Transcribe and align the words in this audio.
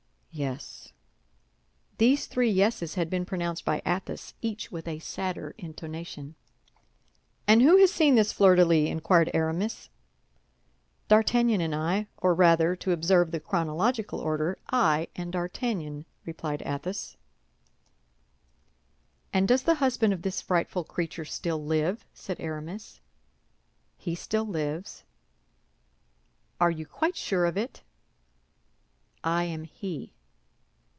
"Yes." 0.33 0.93
These 1.97 2.25
three 2.27 2.49
yeses 2.49 2.95
had 2.95 3.09
been 3.09 3.25
pronounced 3.25 3.65
by 3.65 3.81
Athos, 3.85 4.33
each 4.41 4.71
with 4.71 4.87
a 4.87 4.99
sadder 4.99 5.53
intonation. 5.57 6.35
"And 7.49 7.61
who 7.61 7.75
has 7.79 7.91
seen 7.91 8.15
this 8.15 8.31
fleur 8.31 8.55
de 8.55 8.63
lis?" 8.63 8.87
inquired 8.89 9.29
Aramis. 9.33 9.89
"D'Artagnan 11.09 11.59
and 11.59 11.75
I. 11.75 12.07
Or 12.15 12.33
rather, 12.33 12.77
to 12.77 12.93
observe 12.93 13.31
the 13.31 13.41
chronological 13.41 14.21
order, 14.21 14.57
I 14.69 15.09
and 15.17 15.33
D'Artagnan," 15.33 16.05
replied 16.25 16.61
Athos. 16.65 17.17
"And 19.33 19.45
does 19.49 19.63
the 19.63 19.75
husband 19.75 20.13
of 20.13 20.21
this 20.21 20.39
frightful 20.41 20.85
creature 20.85 21.25
still 21.25 21.61
live?" 21.61 22.05
said 22.13 22.39
Aramis. 22.39 23.01
"He 23.97 24.15
still 24.15 24.45
lives." 24.47 25.03
"Are 26.57 26.71
you 26.71 26.85
quite 26.85 27.17
sure 27.17 27.45
of 27.45 27.57
it?" 27.57 27.81
"I 29.25 29.43
am 29.43 29.65
he." 29.65 30.13